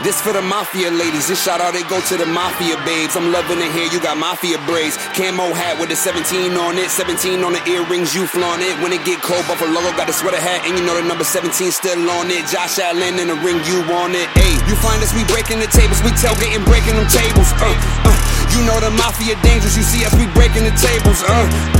[0.00, 1.28] This for the mafia ladies.
[1.28, 3.20] This shout out they go to the mafia babes.
[3.20, 3.84] I'm loving it here.
[3.92, 8.16] You got mafia braids, camo hat with a 17 on it, 17 on the earrings.
[8.16, 9.44] You flaunt it when it get cold.
[9.44, 12.48] Buffalo got the sweater hat, and you know the number 17 still on it.
[12.48, 14.24] Josh Allen in the ring, you want it?
[14.40, 17.52] Hey, you find us we breaking the tables, we tailgating, breaking them tables.
[17.60, 17.68] Uh,
[18.08, 18.16] uh,
[18.56, 19.76] you know the mafia dangerous.
[19.76, 21.20] You see us we breaking the tables.
[21.28, 21.79] Uh.